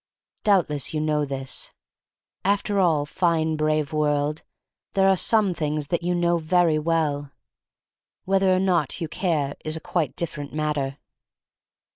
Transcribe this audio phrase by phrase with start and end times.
[0.43, 1.73] Doubtless you know this.
[2.43, 4.41] After all, fine brave world,
[4.93, 7.31] there are some things that you know very well.
[8.25, 10.97] Whether or not you care is a quite different matter.